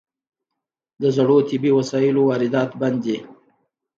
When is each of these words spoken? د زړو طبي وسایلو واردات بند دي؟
د 1.01 1.03
زړو 1.15 1.37
طبي 1.49 1.71
وسایلو 1.79 2.21
واردات 2.29 2.71
بند 2.81 2.97
دي؟ 3.05 3.17